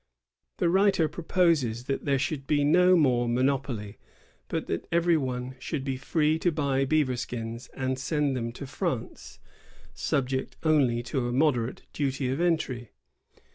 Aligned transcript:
The 0.57 0.67
writer 0.67 1.07
proposes 1.07 1.83
that 1.83 2.05
there 2.05 2.17
should 2.17 2.47
be 2.47 2.63
no 2.63 2.95
more 2.97 3.29
monopoly, 3.29 3.99
but 4.47 4.65
that 4.65 4.87
everybody 4.91 5.51
should 5.59 5.83
be 5.83 5.95
free 5.95 6.39
to 6.39 6.51
buy 6.51 6.85
beaver 6.85 7.15
skins 7.15 7.69
and 7.75 7.99
send 7.99 8.35
them 8.35 8.51
to 8.53 8.65
France, 8.65 9.37
subject 9.93 10.55
only 10.63 11.03
to 11.03 11.27
a 11.27 11.31
moderate 11.31 11.83
duty 11.93 12.29
of 12.29 12.41
entry. 12.41 12.89